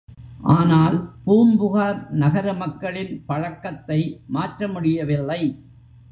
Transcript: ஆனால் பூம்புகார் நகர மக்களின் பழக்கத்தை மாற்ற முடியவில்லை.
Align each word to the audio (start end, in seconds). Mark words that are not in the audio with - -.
ஆனால் 0.51 0.95
பூம்புகார் 1.25 1.99
நகர 2.13 2.53
மக்களின் 2.53 3.23
பழக்கத்தை 3.25 3.99
மாற்ற 4.27 4.67
முடியவில்லை. 4.67 5.41